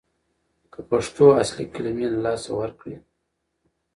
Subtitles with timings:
[0.71, 2.97] که پښتو اصلي کلمې له لاسه ورکړي